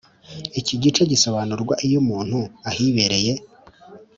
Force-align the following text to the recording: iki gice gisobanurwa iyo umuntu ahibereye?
iki 0.59 0.75
gice 0.83 1.01
gisobanurwa 1.11 1.73
iyo 1.85 1.97
umuntu 2.03 2.39
ahibereye? 2.69 3.33